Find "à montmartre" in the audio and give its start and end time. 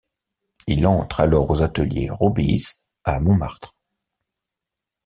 3.03-3.77